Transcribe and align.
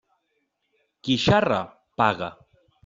Qui 1.09 1.15
xarra, 1.27 1.61
paga. 2.03 2.29